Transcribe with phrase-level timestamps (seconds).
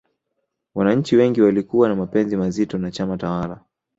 [0.75, 3.59] wananchi wengi walikuwa na mapenzi mazito na chama tawala